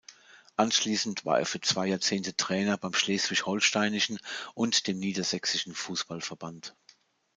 Anschließend 0.55 1.25
war 1.25 1.37
er 1.37 1.45
für 1.45 1.61
zwei 1.61 1.85
Jahrzehnte 1.85 2.35
Trainer 2.35 2.75
beim 2.75 2.95
Schleswig-Holsteinischen 2.95 4.17
und 4.55 4.87
dem 4.87 4.97
Niedersächsischen 4.97 5.75
Fußballverband. 5.75 6.75